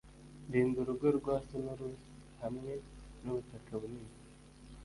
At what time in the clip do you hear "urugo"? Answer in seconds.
0.81-1.07